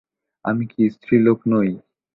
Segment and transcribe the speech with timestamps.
[0.45, 1.69] আমি কি স্ত্রীলোক নই।